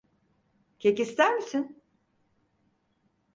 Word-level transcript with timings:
Kek 0.79 0.99
ister 0.99 1.35
misin? 1.37 1.81